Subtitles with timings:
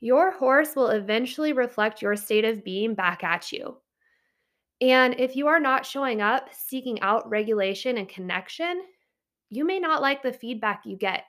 [0.00, 3.78] Your horse will eventually reflect your state of being back at you.
[4.80, 8.82] And if you are not showing up, seeking out regulation and connection,
[9.48, 11.24] you may not like the feedback you get.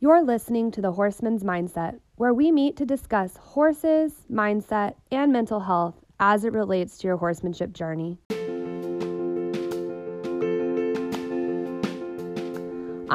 [0.00, 5.60] You're listening to the Horseman's Mindset, where we meet to discuss horses, mindset, and mental
[5.60, 8.18] health as it relates to your horsemanship journey.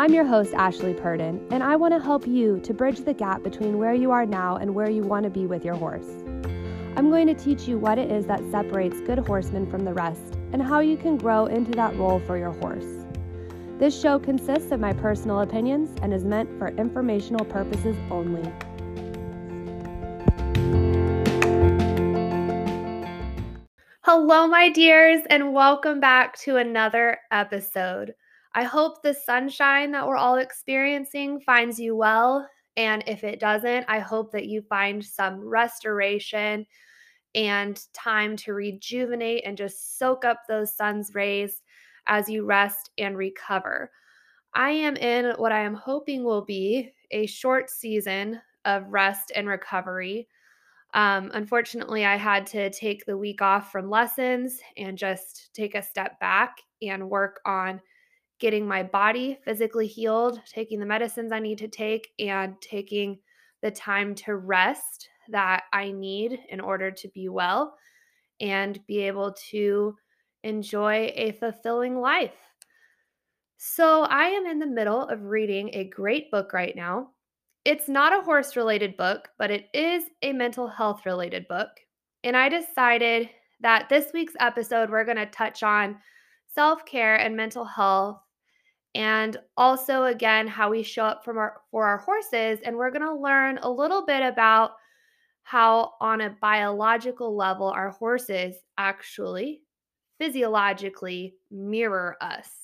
[0.03, 3.41] I'm your host, Ashley Purdin, and I want to help you to bridge the gap
[3.41, 6.09] between where you are now and where you want to be with your horse.
[6.97, 10.37] I'm going to teach you what it is that separates good horsemen from the rest
[10.51, 13.05] and how you can grow into that role for your horse.
[13.79, 18.43] This show consists of my personal opinions and is meant for informational purposes only.
[24.01, 28.15] Hello, my dears, and welcome back to another episode.
[28.55, 32.47] I hope the sunshine that we're all experiencing finds you well.
[32.77, 36.65] And if it doesn't, I hope that you find some restoration
[37.35, 41.61] and time to rejuvenate and just soak up those sun's rays
[42.07, 43.91] as you rest and recover.
[44.53, 49.47] I am in what I am hoping will be a short season of rest and
[49.47, 50.27] recovery.
[50.93, 55.81] Um, unfortunately, I had to take the week off from lessons and just take a
[55.81, 57.81] step back and work on
[58.43, 63.17] getting my body physically healed, taking the medicines I need to take, and taking
[63.61, 67.77] the time to rest that I need in order to be well
[68.41, 69.95] and be able to
[70.43, 72.35] enjoy a fulfilling life.
[73.55, 77.11] So, I am in the middle of reading a great book right now.
[77.63, 81.69] It's not a horse related book, but it is a mental health related book.
[82.25, 83.29] And I decided
[83.61, 85.95] that this week's episode, we're going to touch on
[86.53, 88.19] self care and mental health
[88.95, 93.01] and also again how we show up from our for our horses and we're going
[93.01, 94.71] to learn a little bit about
[95.43, 99.61] how on a biological level our horses actually
[100.19, 102.63] physiologically mirror us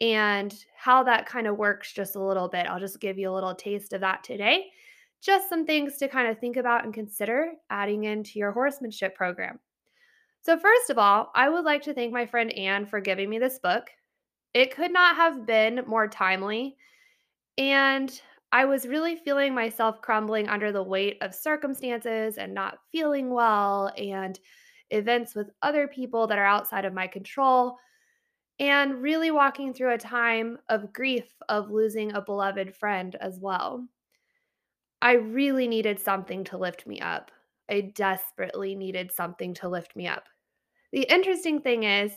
[0.00, 2.66] and how that kind of works just a little bit.
[2.66, 4.66] I'll just give you a little taste of that today.
[5.22, 9.58] Just some things to kind of think about and consider adding into your horsemanship program.
[10.42, 13.38] So, first of all, I would like to thank my friend Anne for giving me
[13.38, 13.84] this book.
[14.54, 16.76] It could not have been more timely.
[17.58, 18.20] And
[18.52, 23.92] I was really feeling myself crumbling under the weight of circumstances and not feeling well
[23.98, 24.38] and
[24.90, 27.76] events with other people that are outside of my control.
[28.60, 33.88] And really walking through a time of grief of losing a beloved friend as well.
[35.02, 37.30] I really needed something to lift me up.
[37.68, 40.28] I desperately needed something to lift me up.
[40.92, 42.12] The interesting thing is,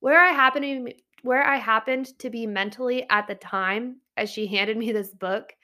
[0.00, 4.46] where I happened to where I happened to be mentally at the time as she
[4.46, 5.54] handed me this book,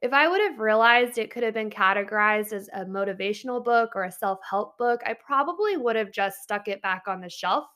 [0.00, 4.04] if I would have realized it could have been categorized as a motivational book or
[4.04, 7.66] a self help book, I probably would have just stuck it back on the shelf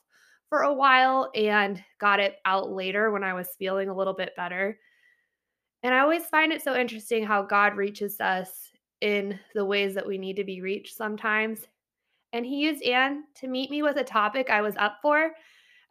[0.49, 4.31] for a while and got it out later when I was feeling a little bit
[4.37, 4.79] better.
[5.83, 8.71] And I always find it so interesting how God reaches us
[9.01, 11.67] in the ways that we need to be reached sometimes.
[12.31, 15.31] And He used Anne to meet me with a topic I was up for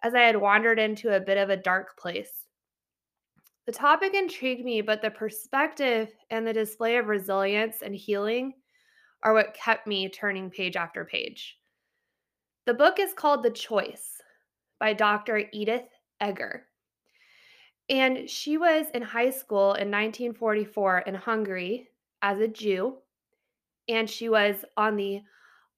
[0.07, 2.47] as I had wandered into a bit of a dark place.
[3.67, 8.53] The topic intrigued me, but the perspective and the display of resilience and healing
[9.25, 11.59] are what kept me turning page after page.
[12.67, 14.23] The book is called The Choice
[14.79, 15.43] by Dr.
[15.53, 15.89] Edith
[16.25, 16.67] Eger.
[17.89, 21.89] And she was in high school in 1944 in Hungary
[22.23, 22.99] as a Jew,
[23.89, 25.23] and she was on the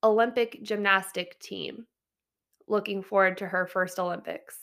[0.04, 1.86] Olympic gymnastic team
[2.68, 4.56] looking forward to her first Olympics.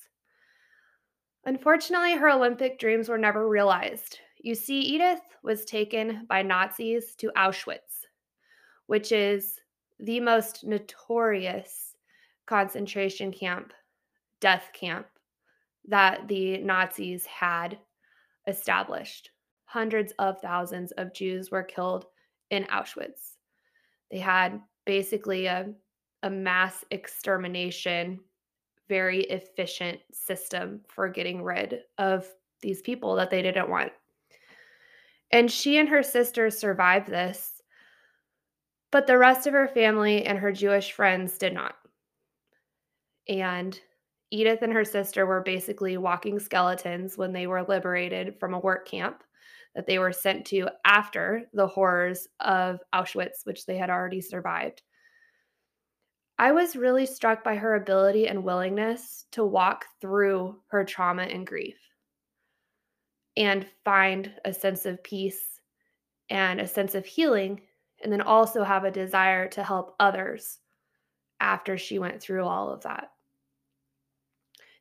[1.46, 4.20] Unfortunately, her Olympic dreams were never realized.
[4.40, 8.06] You see, Edith was taken by Nazis to Auschwitz,
[8.88, 9.60] which is
[10.00, 11.96] the most notorious
[12.46, 13.74] concentration camp,
[14.42, 15.08] death camp
[15.88, 17.78] that the Nazis had
[18.48, 19.32] established.
[19.66, 22.06] Hundreds of thousands of Jews were killed
[22.52, 23.38] in Auschwitz.
[24.12, 25.74] They had basically a
[26.26, 28.20] a mass extermination,
[28.90, 32.28] very efficient system for getting rid of
[32.62, 33.92] these people that they didn't want.
[35.32, 37.62] And she and her sister survived this,
[38.92, 41.76] but the rest of her family and her Jewish friends did not.
[43.30, 43.80] And
[44.32, 48.88] Edith and her sister were basically walking skeletons when they were liberated from a work
[48.88, 49.24] camp
[49.76, 54.82] that they were sent to after the horrors of Auschwitz, which they had already survived.
[56.38, 61.48] I was really struck by her ability and willingness to walk through her trauma and
[61.48, 61.78] grief
[63.38, 65.62] and find a sense of peace
[66.30, 67.62] and a sense of healing
[68.04, 70.60] and then also have a desire to help others
[71.40, 73.12] after she went through all of that.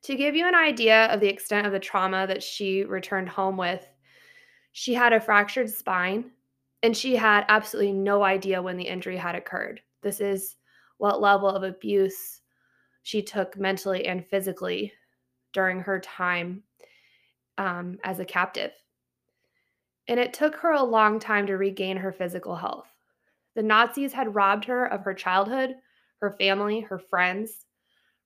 [0.02, 3.56] To give you an idea of the extent of the trauma that she returned home
[3.56, 3.86] with,
[4.72, 6.30] she had a fractured spine
[6.82, 9.80] and she had absolutely no idea when the injury had occurred.
[10.02, 10.56] This is
[10.98, 12.40] what level of abuse
[13.02, 14.92] she took mentally and physically
[15.52, 16.62] during her time
[17.58, 18.72] um, as a captive.
[20.08, 22.88] And it took her a long time to regain her physical health.
[23.54, 25.76] The Nazis had robbed her of her childhood,
[26.20, 27.66] her family, her friends,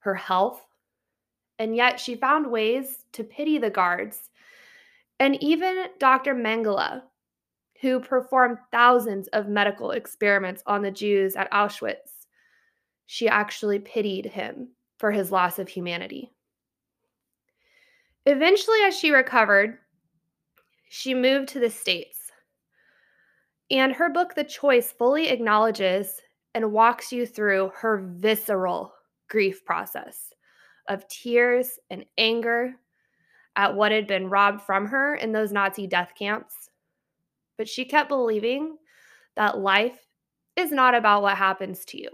[0.00, 0.64] her health,
[1.58, 4.30] and yet she found ways to pity the guards.
[5.20, 6.34] And even Dr.
[6.34, 7.02] Mengele,
[7.80, 12.17] who performed thousands of medical experiments on the Jews at Auschwitz,
[13.10, 14.68] she actually pitied him
[14.98, 16.30] for his loss of humanity.
[18.26, 19.78] Eventually, as she recovered,
[20.90, 22.30] she moved to the States.
[23.70, 26.20] And her book, The Choice, fully acknowledges
[26.54, 28.92] and walks you through her visceral
[29.30, 30.34] grief process
[30.86, 32.74] of tears and anger
[33.56, 36.68] at what had been robbed from her in those Nazi death camps.
[37.56, 38.76] But she kept believing
[39.34, 39.98] that life
[40.56, 42.10] is not about what happens to you,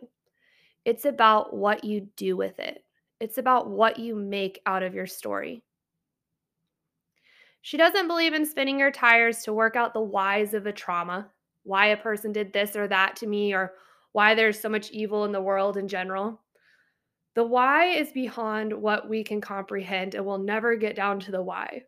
[0.85, 2.85] it's about what you do with it,
[3.21, 5.63] it's about what you make out of your story.
[7.63, 11.31] She doesn't believe in spinning your tires to work out the whys of a trauma,
[11.63, 13.73] why a person did this or that to me, or
[14.13, 16.43] why there's so much evil in the world in general.
[17.35, 21.43] The why is beyond what we can comprehend and we'll never get down to the
[21.43, 21.85] why.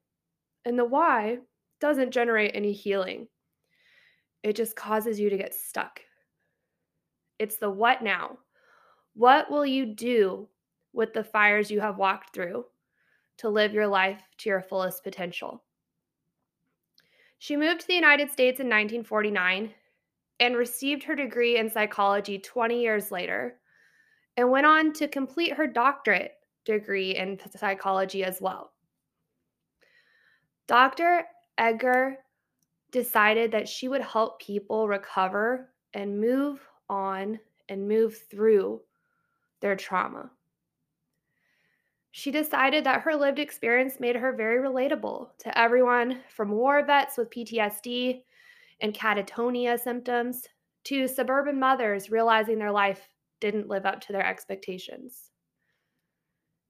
[0.64, 1.38] And the why
[1.80, 3.28] doesn't generate any healing,
[4.42, 6.00] it just causes you to get stuck.
[7.38, 8.38] It's the what now.
[9.16, 10.46] What will you do
[10.92, 12.66] with the fires you have walked through
[13.38, 15.64] to live your life to your fullest potential?
[17.38, 19.72] She moved to the United States in 1949
[20.38, 23.58] and received her degree in psychology 20 years later
[24.36, 26.34] and went on to complete her doctorate
[26.66, 28.72] degree in psychology as well.
[30.66, 31.24] Dr.
[31.58, 32.18] Eger
[32.90, 36.60] decided that she would help people recover and move
[36.90, 37.40] on
[37.70, 38.82] and move through
[39.60, 40.30] their trauma.
[42.10, 47.18] She decided that her lived experience made her very relatable to everyone from war vets
[47.18, 48.22] with PTSD
[48.80, 50.46] and catatonia symptoms
[50.84, 53.08] to suburban mothers realizing their life
[53.40, 55.30] didn't live up to their expectations.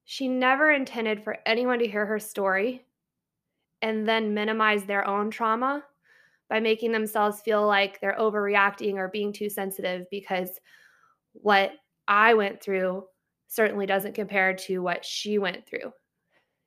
[0.03, 2.85] She never intended for anyone to hear her story
[3.81, 5.83] and then minimize their own trauma
[6.49, 10.59] by making themselves feel like they're overreacting or being too sensitive because
[11.33, 11.71] what
[12.07, 13.05] I went through
[13.47, 15.93] certainly doesn't compare to what she went through.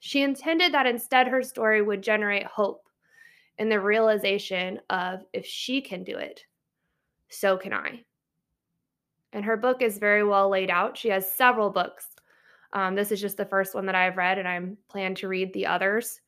[0.00, 2.82] She intended that instead her story would generate hope
[3.58, 6.42] and the realization of if she can do it,
[7.28, 8.02] so can I.
[9.32, 10.96] And her book is very well laid out.
[10.96, 12.06] She has several books.
[12.72, 15.52] Um, this is just the first one that I've read, and I'm plan to read
[15.52, 16.20] the others.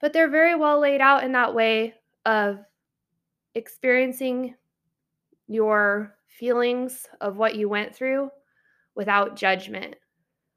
[0.00, 2.60] But they're very well laid out in that way of
[3.54, 4.54] experiencing
[5.48, 8.30] your feelings of what you went through
[8.94, 9.96] without judgment,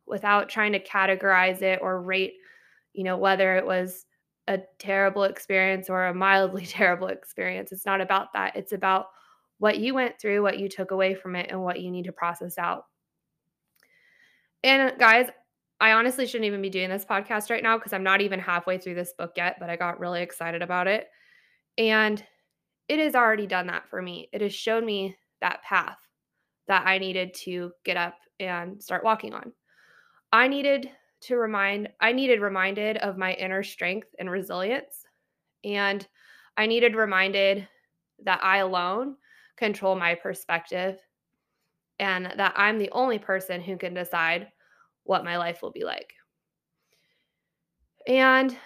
[0.06, 2.34] without trying to categorize it or rate,
[2.94, 4.06] you know, whether it was
[4.48, 7.72] a terrible experience or a mildly terrible experience.
[7.72, 8.56] It's not about that.
[8.56, 9.08] It's about
[9.60, 12.12] what you went through, what you took away from it, and what you need to
[12.12, 12.86] process out.
[14.64, 15.28] And guys,
[15.80, 18.78] I honestly shouldn't even be doing this podcast right now because I'm not even halfway
[18.78, 21.08] through this book yet, but I got really excited about it.
[21.78, 22.24] And
[22.88, 24.30] it has already done that for me.
[24.34, 25.98] It has shown me that path
[26.68, 29.52] that I needed to get up and start walking on.
[30.32, 30.90] I needed
[31.22, 35.06] to remind, I needed reminded of my inner strength and resilience.
[35.64, 36.08] And
[36.58, 37.68] I needed reminded
[38.24, 39.16] that I alone
[39.58, 41.00] control my perspective
[42.00, 44.48] and that I'm the only person who can decide
[45.04, 46.14] what my life will be like.
[48.08, 48.58] And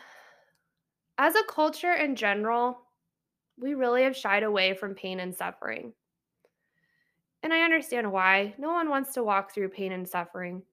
[1.17, 2.79] as a culture in general,
[3.57, 5.93] we really have shied away from pain and suffering.
[7.45, 8.55] And I understand why.
[8.57, 10.63] No one wants to walk through pain and suffering.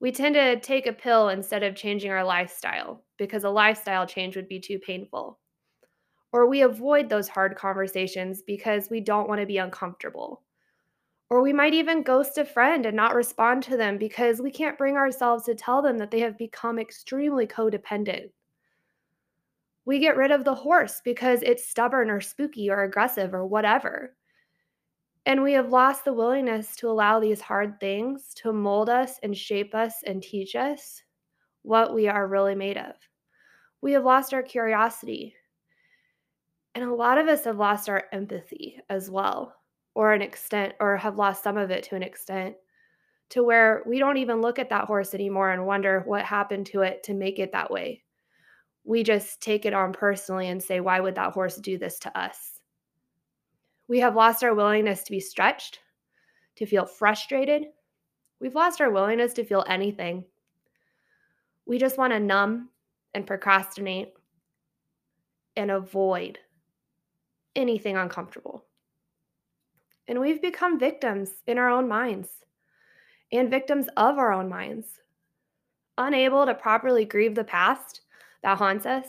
[0.00, 4.34] We tend to take a pill instead of changing our lifestyle because a lifestyle change
[4.34, 5.38] would be too painful.
[6.32, 10.40] Or we avoid those hard conversations because we don't want to be uncomfortable.
[11.28, 14.78] Or we might even ghost a friend and not respond to them because we can't
[14.78, 18.30] bring ourselves to tell them that they have become extremely codependent.
[19.84, 24.14] We get rid of the horse because it's stubborn or spooky or aggressive or whatever.
[25.28, 29.36] And we have lost the willingness to allow these hard things to mold us and
[29.36, 31.04] shape us and teach us
[31.62, 32.96] what we are really made of.
[33.80, 35.36] We have lost our curiosity
[36.74, 39.54] And a lot of us have lost our empathy as well,
[39.94, 42.56] or an extent, or have lost some of it to an extent,
[43.30, 46.82] to where we don't even look at that horse anymore and wonder what happened to
[46.82, 48.04] it to make it that way.
[48.84, 52.18] We just take it on personally and say, why would that horse do this to
[52.18, 52.57] us?
[53.88, 55.80] We have lost our willingness to be stretched,
[56.56, 57.68] to feel frustrated.
[58.40, 60.24] We've lost our willingness to feel anything.
[61.66, 62.68] We just want to numb
[63.14, 64.12] and procrastinate
[65.56, 66.38] and avoid
[67.56, 68.64] anything uncomfortable.
[70.06, 72.28] And we've become victims in our own minds
[73.32, 74.86] and victims of our own minds,
[75.98, 78.02] unable to properly grieve the past
[78.42, 79.06] that haunts us,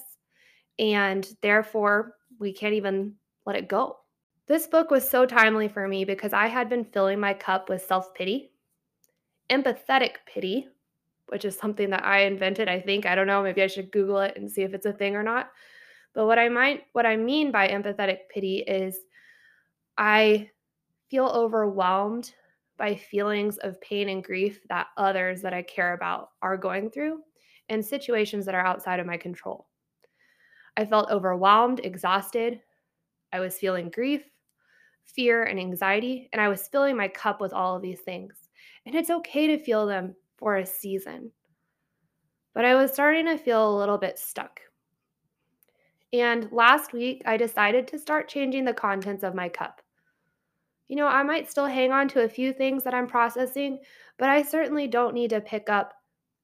[0.78, 3.14] and therefore we can't even
[3.46, 3.98] let it go.
[4.50, 7.86] This book was so timely for me because I had been filling my cup with
[7.86, 8.52] self pity,
[9.52, 10.68] empathetic pity,
[11.28, 13.06] which is something that I invented, I think.
[13.06, 15.22] I don't know, maybe I should Google it and see if it's a thing or
[15.22, 15.52] not.
[16.16, 18.98] But what I might what I mean by empathetic pity is
[20.00, 20.50] I
[21.12, 22.34] feel overwhelmed
[22.76, 27.20] by feelings of pain and grief that others that I care about are going through
[27.70, 29.68] and situations that are outside of my control.
[30.76, 32.62] I felt overwhelmed, exhausted.
[33.32, 34.24] I was feeling grief,
[35.16, 38.34] fear, and anxiety, and I was filling my cup with all of these things.
[38.86, 41.32] And it's okay to feel them for a season.
[42.54, 44.60] But I was starting to feel a little bit stuck.
[46.12, 49.82] And last week, I decided to start changing the contents of my cup.
[50.88, 53.80] You know, I might still hang on to a few things that I'm processing,
[54.18, 55.94] but I certainly don't need to pick up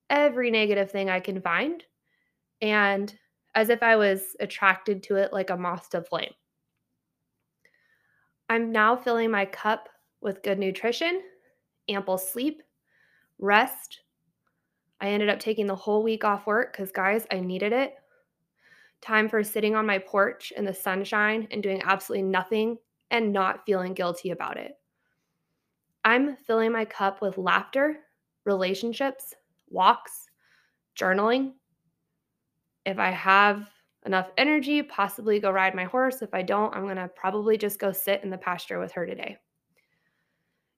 [0.09, 1.83] every negative thing I can find
[2.61, 3.13] and
[3.55, 6.33] as if I was attracted to it like a moth to flame.
[8.49, 9.89] I'm now filling my cup
[10.21, 11.21] with good nutrition,
[11.89, 12.61] ample sleep,
[13.39, 14.01] rest.
[15.01, 17.95] I ended up taking the whole week off work because, guys, I needed it
[19.05, 22.77] time for sitting on my porch in the sunshine and doing absolutely nothing
[23.11, 24.71] and not feeling guilty about it.
[26.03, 27.97] I'm filling my cup with laughter,
[28.45, 29.33] relationships,
[29.69, 30.27] walks,
[30.97, 31.53] journaling.
[32.85, 33.69] If I have
[34.05, 36.21] enough energy, possibly go ride my horse.
[36.21, 39.05] If I don't, I'm going to probably just go sit in the pasture with her
[39.05, 39.37] today.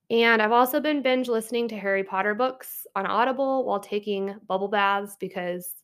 [0.09, 4.69] And I've also been binge listening to Harry Potter books on Audible while taking bubble
[4.69, 5.83] baths because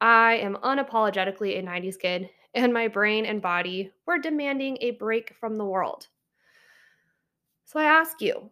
[0.00, 5.34] I am unapologetically a 90s kid, and my brain and body were demanding a break
[5.38, 6.08] from the world.
[7.64, 8.50] So I ask you,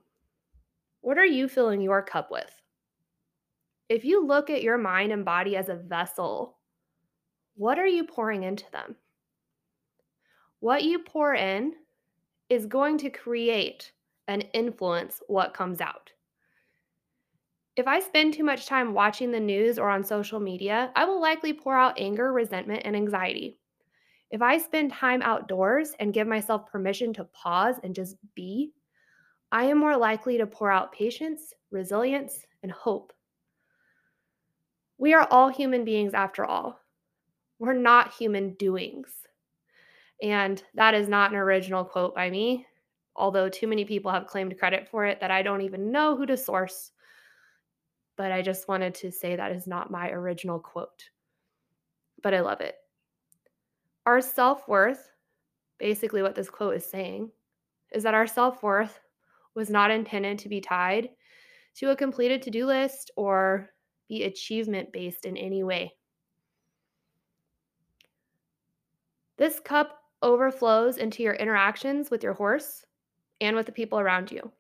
[1.01, 2.51] what are you filling your cup with?
[3.89, 6.59] If you look at your mind and body as a vessel,
[7.61, 8.97] what are you pouring into them?
[10.61, 11.75] What you pour in
[12.49, 13.93] is going to create
[14.27, 16.11] and influence what comes out.
[17.77, 21.21] If I spend too much time watching the news or on social media, I will
[21.21, 23.59] likely pour out anger, resentment, and anxiety.
[24.31, 28.73] If I spend time outdoors and give myself permission to pause and just be,
[29.53, 33.13] I am more likely to pour out patience, resilience, and hope.
[34.97, 36.80] We are all human beings after all.
[37.61, 39.11] We're not human doings.
[40.21, 42.67] And that is not an original quote by me,
[43.15, 46.27] although too many people have claimed credit for it that I don't even know who
[46.27, 46.91] to source
[48.21, 51.09] but I just wanted to say that is not my original quote.
[52.23, 52.75] But I love it.
[54.05, 55.11] Our self worth,
[55.79, 57.31] basically, what this quote is saying,
[57.95, 59.01] is that our self worth
[59.55, 61.09] was not intended to be tied
[61.77, 63.71] to a completed to do list or
[64.07, 65.91] be achievement based in any way.
[69.41, 72.85] This cup overflows into your interactions with your horse
[73.41, 74.53] and with the people around you.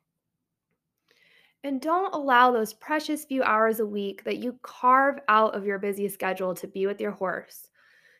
[1.62, 5.78] And don't allow those precious few hours a week that you carve out of your
[5.78, 7.68] busy schedule to be with your horse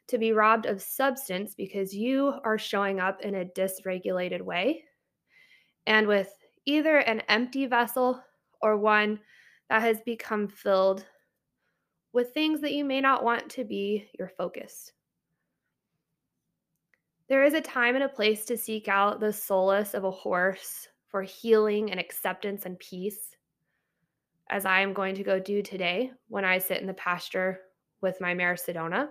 [0.09, 4.85] to be robbed of substance because you are showing up in a dysregulated way
[5.87, 6.31] and with
[6.67, 8.23] either an empty vessel
[8.61, 9.19] or one
[9.71, 11.07] that has become filled
[12.13, 14.93] with things that you may not want to be your focus.
[17.31, 20.89] There is a time and a place to seek out the solace of a horse
[21.07, 23.37] for healing and acceptance and peace,
[24.51, 27.61] as I am going to go do today when I sit in the pasture
[28.01, 29.11] with my mare Sedona.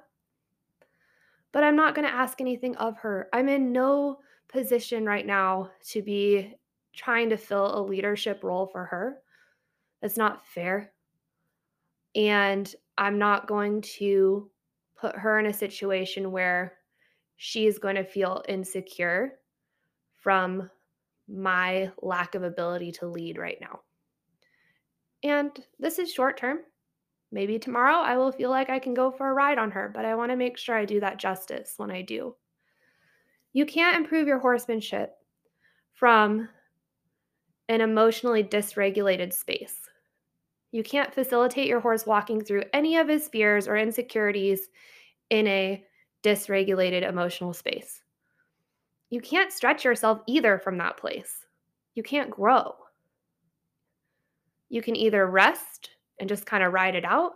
[1.54, 3.30] But I'm not going to ask anything of her.
[3.32, 6.56] I'm in no position right now to be
[6.92, 9.20] trying to fill a leadership role for her.
[10.02, 10.92] That's not fair.
[12.16, 14.52] And I'm not going to
[14.98, 16.79] put her in a situation where
[17.42, 19.40] she's going to feel insecure
[20.18, 20.70] from
[21.30, 23.80] my lack of ability to lead right now.
[25.24, 26.60] And this is short term.
[27.32, 30.04] Maybe tomorrow I will feel like I can go for a ride on her, but
[30.04, 32.36] I want to make sure I do that justice when I do.
[33.54, 35.16] You can't improve your horsemanship
[35.94, 36.50] from
[37.70, 39.78] an emotionally dysregulated space.
[40.74, 44.68] You can't facilitate your horse walking through any of his fears or insecurities
[45.30, 45.86] in a
[46.24, 48.02] dysregulated emotional space.
[49.10, 51.46] You can't stretch yourself either from that place.
[51.96, 52.76] You can't grow.
[54.70, 57.34] You can either rest and just kind of ride it out,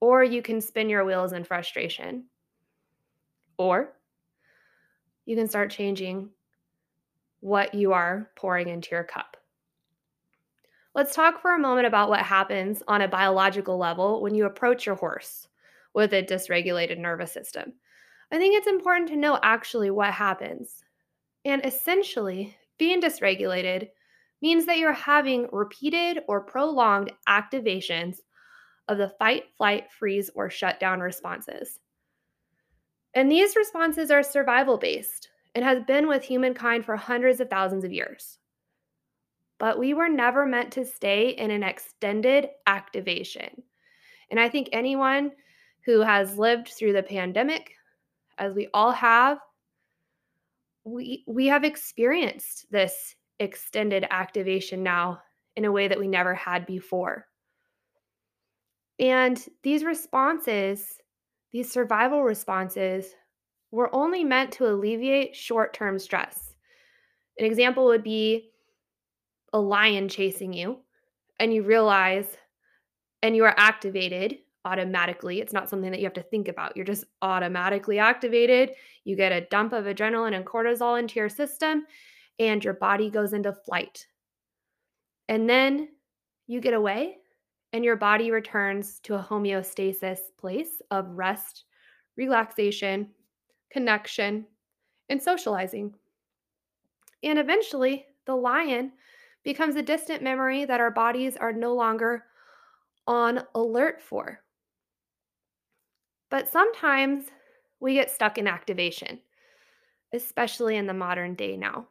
[0.00, 2.24] or you can spin your wheels in frustration.
[3.58, 3.92] Or
[5.24, 6.30] you can start changing
[7.40, 9.36] what you are pouring into your cup.
[10.94, 14.84] Let's talk for a moment about what happens on a biological level when you approach
[14.84, 15.48] your horse
[15.94, 17.72] with a dysregulated nervous system.
[18.32, 20.82] I think it's important to know actually what happens.
[21.44, 23.88] And essentially, being dysregulated
[24.40, 28.16] means that you're having repeated or prolonged activations
[28.88, 31.78] of the fight, flight, freeze, or shutdown responses.
[33.14, 37.84] And these responses are survival based and has been with humankind for hundreds of thousands
[37.84, 38.38] of years
[39.62, 43.62] but we were never meant to stay in an extended activation.
[44.28, 45.30] And I think anyone
[45.84, 47.70] who has lived through the pandemic,
[48.38, 49.38] as we all have,
[50.84, 55.20] we, we have experienced this extended activation now
[55.56, 57.26] in a way that we never had before.
[58.98, 60.98] And these responses,
[61.52, 63.14] these survival responses,
[63.70, 66.54] were only meant to alleviate short term stress.
[67.38, 68.50] An example would be
[69.52, 70.78] a lion chasing you
[71.40, 72.36] and you realize
[73.22, 75.40] and you are activated automatically.
[75.40, 76.76] It's not something that you have to think about.
[76.76, 78.72] You're just automatically activated.
[79.04, 81.86] You get a dump of adrenaline and cortisol into your system,
[82.38, 84.06] and your body goes into flight.
[85.28, 85.88] And then
[86.46, 87.18] you get away,
[87.72, 91.64] and your body returns to a homeostasis place of rest,
[92.16, 93.08] relaxation,
[93.70, 94.46] connection,
[95.08, 95.94] and socializing.
[97.22, 98.92] And eventually, the lion
[99.42, 102.24] becomes a distant memory that our bodies are no longer
[103.06, 104.40] on alert for.
[106.32, 107.26] But sometimes
[107.78, 109.20] we get stuck in activation,
[110.14, 111.88] especially in the modern day now.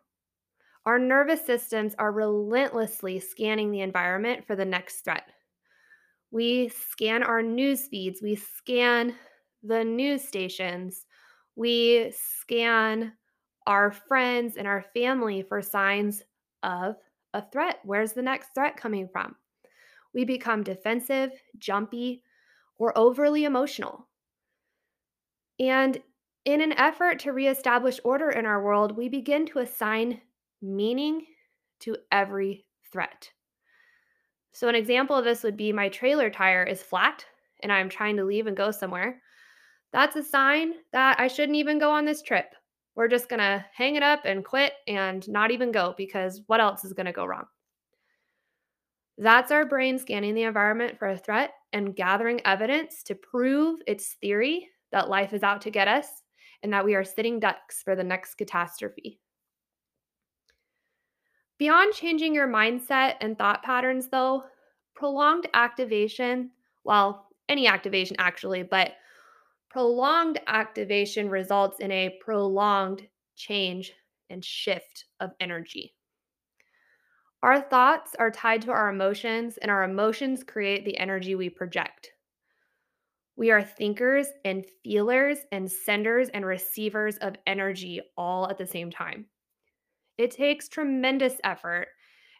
[0.87, 5.29] Our nervous systems are relentlessly scanning the environment for the next threat.
[6.31, 9.13] We scan our news feeds, we scan
[9.61, 11.05] the news stations,
[11.55, 13.13] we scan
[13.67, 16.23] our friends and our family for signs
[16.63, 16.95] of
[17.35, 17.77] a threat.
[17.83, 19.35] Where's the next threat coming from?
[20.15, 22.23] We become defensive, jumpy,
[22.79, 24.07] or overly emotional.
[25.61, 25.97] And
[26.43, 30.19] in an effort to reestablish order in our world, we begin to assign
[30.61, 31.25] meaning
[31.81, 33.31] to every threat.
[34.51, 37.25] So, an example of this would be my trailer tire is flat
[37.63, 39.21] and I'm trying to leave and go somewhere.
[39.93, 42.53] That's a sign that I shouldn't even go on this trip
[42.95, 46.59] we're just going to hang it up and quit and not even go because what
[46.59, 47.45] else is going to go wrong?
[49.17, 54.15] That's our brain scanning the environment for a threat and gathering evidence to prove its
[54.21, 56.07] theory that life is out to get us
[56.63, 59.19] and that we are sitting ducks for the next catastrophe.
[61.57, 64.43] Beyond changing your mindset and thought patterns, though,
[64.95, 66.51] prolonged activation,
[66.83, 68.93] well, any activation actually, but
[69.71, 73.93] Prolonged activation results in a prolonged change
[74.29, 75.95] and shift of energy.
[77.41, 82.11] Our thoughts are tied to our emotions, and our emotions create the energy we project.
[83.41, 88.91] We are thinkers and feelers and senders and receivers of energy all at the same
[88.91, 89.25] time.
[90.19, 91.87] It takes tremendous effort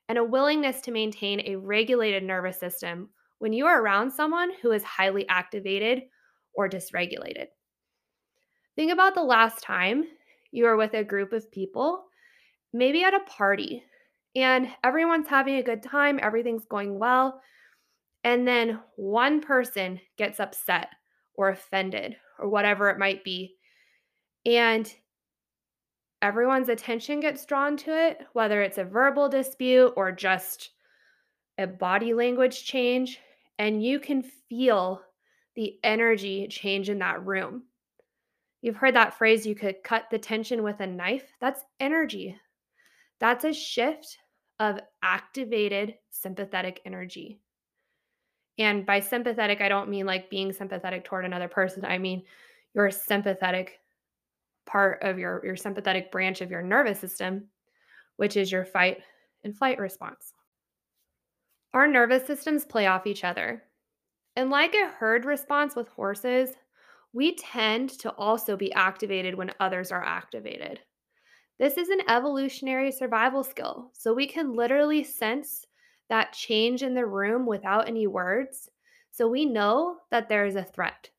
[0.10, 3.10] and a willingness to maintain a regulated nervous system
[3.40, 6.04] when you are around someone who is highly activated
[6.54, 7.48] or dysregulated.
[8.76, 10.04] Think about the last time
[10.52, 12.04] you were with a group of people,
[12.74, 13.84] maybe at a party,
[14.36, 17.42] and everyone's having a good time, everything's going well,
[18.24, 20.90] and then one person gets upset
[21.36, 23.56] or offended or whatever it might be.
[24.46, 24.92] And
[26.22, 30.72] everyone's attention gets drawn to it, whether it's a verbal dispute or just
[31.58, 33.20] a body language change,
[33.60, 35.02] and you can feel
[35.56, 37.64] the energy change in that room.
[38.62, 41.26] You've heard that phrase you could cut the tension with a knife.
[41.40, 42.38] That's energy.
[43.20, 44.18] That's a shift
[44.60, 47.40] of activated sympathetic energy.
[48.62, 51.84] And by sympathetic, I don't mean like being sympathetic toward another person.
[51.84, 52.24] I mean
[52.76, 53.80] your sympathetic
[54.68, 57.48] part of your, your sympathetic branch of your nervous system,
[58.18, 59.00] which is your fight
[59.44, 60.34] and flight response.
[61.74, 63.64] Our nervous systems play off each other.
[64.36, 66.52] And like a herd response with horses,
[67.14, 70.80] we tend to also be activated when others are activated.
[71.58, 75.66] This is an evolutionary survival skill, so we can literally sense
[76.12, 78.70] that change in the room without any words,
[79.12, 81.10] so we know that there is a threat.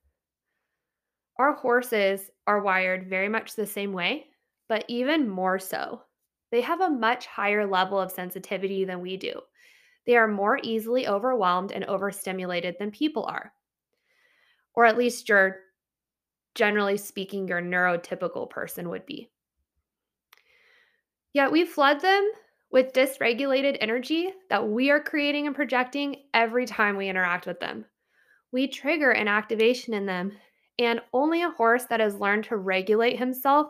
[1.39, 4.27] Our horses are wired very much the same way,
[4.69, 6.03] but even more so.
[6.51, 9.41] They have a much higher level of sensitivity than we do.
[10.05, 13.55] They are more easily overwhelmed and overstimulated than people are.
[14.75, 15.61] Or at least your,
[16.55, 19.31] generally speaking, your neurotypical person would be.
[21.33, 22.31] Yet we flood them
[22.73, 27.85] with dysregulated energy that we are creating and projecting every time we interact with them.
[28.51, 30.33] We trigger an activation in them,
[30.79, 33.69] and only a horse that has learned to regulate himself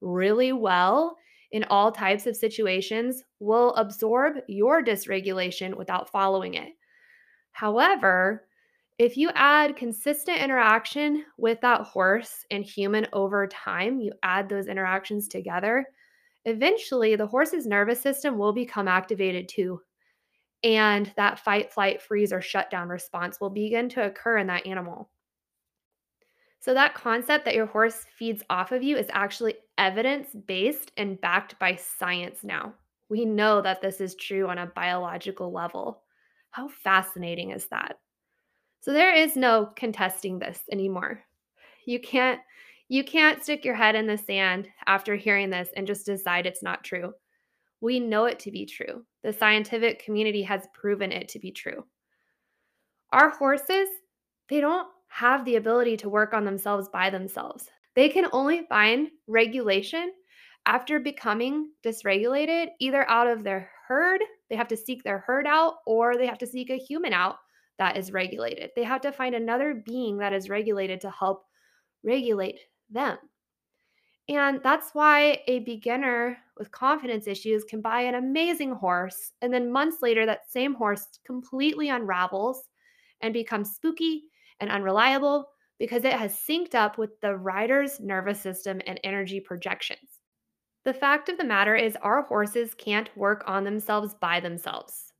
[0.00, 1.16] really well
[1.50, 6.70] in all types of situations will absorb your dysregulation without following it.
[7.52, 8.46] However,
[8.98, 14.66] if you add consistent interaction with that horse and human over time, you add those
[14.66, 15.86] interactions together,
[16.44, 19.80] eventually the horse's nervous system will become activated too.
[20.62, 25.10] And that fight, flight, freeze, or shutdown response will begin to occur in that animal.
[26.60, 31.20] So, that concept that your horse feeds off of you is actually evidence based and
[31.20, 32.72] backed by science now.
[33.10, 36.02] We know that this is true on a biological level.
[36.52, 37.98] How fascinating is that?
[38.80, 41.22] So there is no contesting this anymore.
[41.84, 42.40] You can't
[42.94, 46.62] you can't stick your head in the sand after hearing this and just decide it's
[46.62, 47.12] not true.
[47.80, 49.04] We know it to be true.
[49.24, 51.84] The scientific community has proven it to be true.
[53.10, 53.88] Our horses,
[54.48, 57.68] they don't have the ability to work on themselves by themselves.
[57.96, 60.12] They can only find regulation
[60.64, 65.78] after becoming dysregulated, either out of their herd, they have to seek their herd out,
[65.84, 67.38] or they have to seek a human out
[67.80, 68.70] that is regulated.
[68.76, 71.44] They have to find another being that is regulated to help
[72.04, 73.18] regulate them.
[74.28, 79.70] And that's why a beginner with confidence issues can buy an amazing horse, and then
[79.70, 82.68] months later, that same horse completely unravels
[83.20, 84.24] and becomes spooky
[84.60, 90.20] and unreliable because it has synced up with the rider's nervous system and energy projections.
[90.84, 95.12] The fact of the matter is, our horses can't work on themselves by themselves.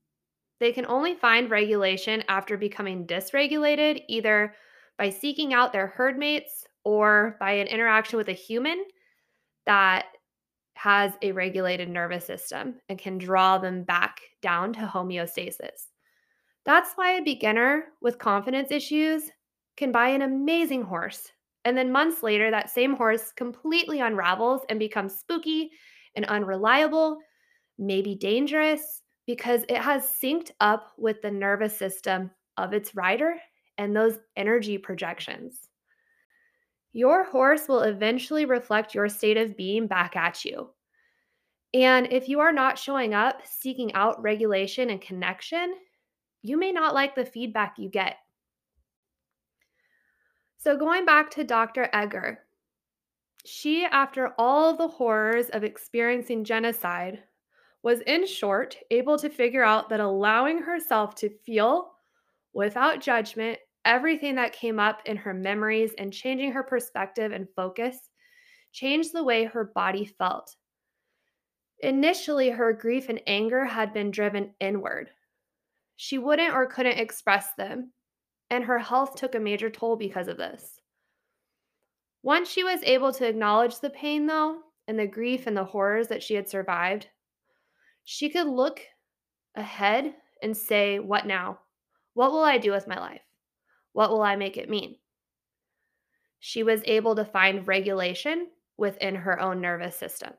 [0.59, 4.55] They can only find regulation after becoming dysregulated, either
[4.97, 8.85] by seeking out their herd mates or by an interaction with a human
[9.65, 10.05] that
[10.75, 15.89] has a regulated nervous system and can draw them back down to homeostasis.
[16.65, 19.23] That's why a beginner with confidence issues
[19.77, 21.31] can buy an amazing horse.
[21.63, 25.71] And then months later, that same horse completely unravels and becomes spooky
[26.15, 27.17] and unreliable,
[27.77, 33.35] maybe dangerous, because it has synced up with the nervous system of its rider
[33.77, 35.69] and those energy projections.
[36.95, 40.69] Your horse will eventually reflect your state of being back at you.
[41.73, 45.75] And if you are not showing up, seeking out regulation and connection,
[46.41, 48.15] you may not like the feedback you get.
[50.55, 51.89] So, going back to Dr.
[51.93, 52.39] Eger,
[53.45, 57.21] she, after all the horrors of experiencing genocide,
[57.83, 61.91] was in short able to figure out that allowing herself to feel
[62.53, 68.09] without judgment everything that came up in her memories and changing her perspective and focus
[68.71, 70.55] changed the way her body felt.
[71.79, 75.09] Initially, her grief and anger had been driven inward.
[75.97, 77.91] She wouldn't or couldn't express them,
[78.49, 80.79] and her health took a major toll because of this.
[82.23, 86.07] Once she was able to acknowledge the pain, though, and the grief and the horrors
[86.07, 87.07] that she had survived,
[88.03, 88.81] she could look
[89.55, 91.59] ahead and say, What now?
[92.13, 93.21] What will I do with my life?
[93.95, 94.97] What will I make it mean?
[96.41, 100.33] She was able to find regulation within her own nervous system.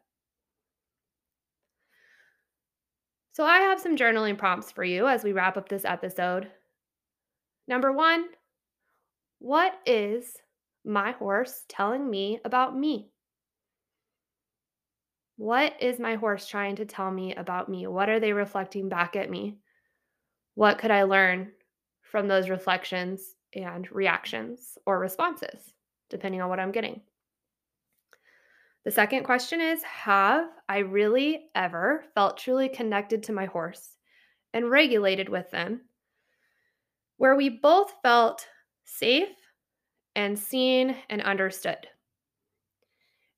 [3.33, 6.51] So, I have some journaling prompts for you as we wrap up this episode.
[7.67, 8.27] Number one,
[9.39, 10.37] what is
[10.85, 13.09] my horse telling me about me?
[15.39, 17.87] What is my horse trying to tell me about me?
[17.87, 19.57] What are they reflecting back at me?
[20.57, 21.53] What could I learn
[22.03, 25.73] from those reflections and reactions or responses,
[26.11, 27.01] depending on what I'm getting?
[28.85, 33.97] The second question is Have I really ever felt truly connected to my horse
[34.53, 35.83] and regulated with them
[37.17, 38.47] where we both felt
[38.85, 39.29] safe
[40.15, 41.87] and seen and understood.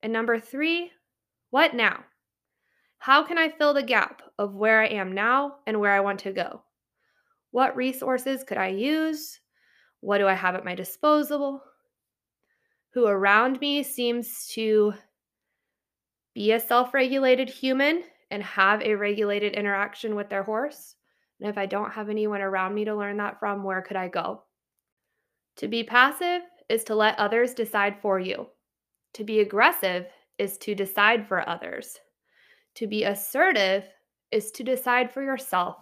[0.03, 0.93] And number three,
[1.51, 2.05] what now?
[2.99, 6.21] How can I fill the gap of where I am now and where I want
[6.21, 6.63] to go?
[7.51, 9.41] What resources could I use?
[10.01, 11.63] What do I have at my disposal?
[12.99, 14.93] who around me seems to
[16.35, 20.97] be a self regulated human and have a regulated interaction with their horse.
[21.41, 24.09] And if I don't have anyone around me to learn that from, where could I
[24.09, 24.43] go?
[25.59, 28.49] To be passive is to let others decide for you.
[29.15, 30.07] To be aggressive
[30.39, 31.99] is to decide for others.
[32.77, 33.85] To be assertive
[34.31, 35.77] is to decide for yourself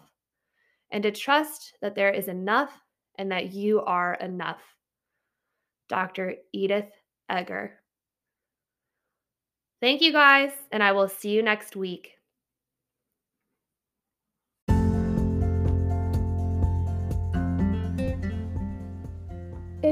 [0.90, 2.78] and to trust that there is enough
[3.18, 4.60] and that you are enough.
[5.88, 6.34] Dr.
[6.52, 6.90] Edith
[7.30, 7.78] Eger.
[9.80, 12.15] Thank you guys, and I will see you next week.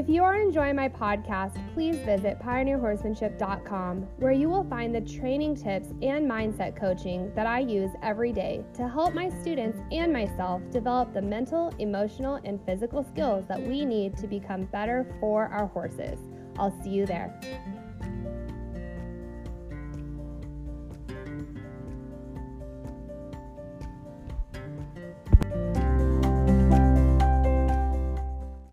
[0.05, 5.55] If you are enjoying my podcast, please visit pioneerhorsemanship.com, where you will find the training
[5.55, 10.61] tips and mindset coaching that I use every day to help my students and myself
[10.69, 15.65] develop the mental, emotional, and physical skills that we need to become better for our
[15.65, 16.19] horses.
[16.59, 17.41] I'll see you there.